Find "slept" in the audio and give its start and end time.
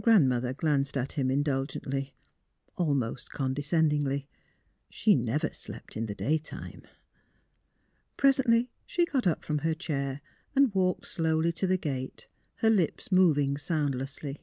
5.52-5.96